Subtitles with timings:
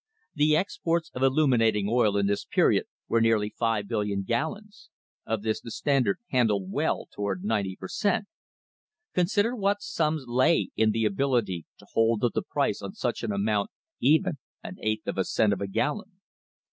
[0.33, 4.89] The exports of illuminating oil in this period were nearly 5,000,000,000 gallons;
[5.27, 8.25] of this the Standard handled well toward ninety per cent.
[9.13, 13.21] Consider what sums lay in the abil ity to hold up the price on such
[13.21, 13.69] an amount
[13.99, 16.11] even an eighth of a cent a gallon.